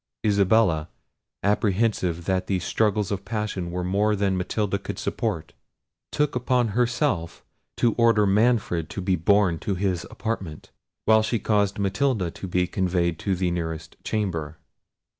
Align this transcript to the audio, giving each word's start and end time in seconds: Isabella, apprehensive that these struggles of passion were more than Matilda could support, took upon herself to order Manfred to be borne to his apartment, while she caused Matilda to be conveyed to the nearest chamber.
Isabella, 0.25 0.89
apprehensive 1.43 2.25
that 2.25 2.47
these 2.47 2.63
struggles 2.63 3.11
of 3.11 3.23
passion 3.23 3.69
were 3.69 3.83
more 3.83 4.15
than 4.15 4.35
Matilda 4.35 4.79
could 4.79 4.97
support, 4.97 5.53
took 6.11 6.35
upon 6.35 6.69
herself 6.69 7.45
to 7.77 7.93
order 7.99 8.25
Manfred 8.25 8.89
to 8.89 8.99
be 8.99 9.15
borne 9.15 9.59
to 9.59 9.75
his 9.75 10.05
apartment, 10.05 10.71
while 11.05 11.21
she 11.21 11.37
caused 11.37 11.77
Matilda 11.77 12.31
to 12.31 12.47
be 12.47 12.65
conveyed 12.65 13.19
to 13.19 13.35
the 13.35 13.51
nearest 13.51 13.95
chamber. 14.03 14.57